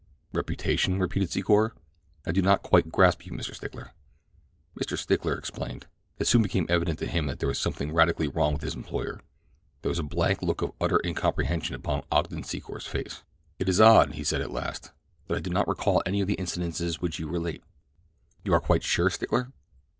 "'Reputation'?" 0.33 0.97
repeated 0.97 1.29
Secor, 1.29 1.73
"I 2.25 2.31
do 2.31 2.41
not 2.41 2.63
quite 2.63 2.91
grasp 2.91 3.23
you, 3.27 3.33
Mr. 3.33 3.53
Stickler." 3.53 3.91
Mr. 4.75 4.97
Stickler 4.97 5.37
explained. 5.37 5.85
It 6.17 6.25
soon 6.25 6.41
became 6.41 6.65
evident 6.69 6.97
to 6.97 7.05
him 7.05 7.27
that 7.27 7.37
there 7.37 7.47
was 7.49 7.59
something 7.59 7.93
radically 7.93 8.27
wrong 8.27 8.53
with 8.53 8.63
his 8.63 8.73
employer. 8.73 9.21
There 9.83 9.89
was 9.89 9.99
a 9.99 10.03
blank 10.03 10.41
look 10.41 10.63
of 10.63 10.71
utter 10.81 10.99
incomprehension 11.05 11.75
upon 11.75 12.01
Ogden 12.11 12.41
Secor's 12.41 12.87
face. 12.87 13.21
"It 13.59 13.69
is 13.69 13.79
odd," 13.79 14.13
he 14.13 14.23
said 14.23 14.41
at 14.41 14.49
last, 14.49 14.91
"that 15.27 15.37
I 15.37 15.39
do 15.39 15.51
not 15.51 15.67
recall 15.67 16.01
any 16.03 16.19
of 16.21 16.27
the 16.27 16.33
incidents 16.33 16.79
which 16.99 17.19
you 17.19 17.29
relate. 17.29 17.63
You 18.43 18.55
are 18.55 18.59
quite 18.59 18.81
sure, 18.83 19.11
Stickler?" 19.11 19.51